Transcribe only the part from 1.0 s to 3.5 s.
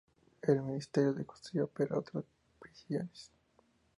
de Justicia opera otras prisiones.